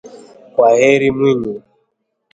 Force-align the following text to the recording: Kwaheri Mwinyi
Kwaheri 0.53 1.07
Mwinyi 1.15 1.53